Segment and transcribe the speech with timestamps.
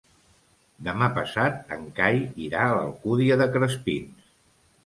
[0.87, 4.35] Demà passat en Cai irà a l'Alcúdia de Crespins.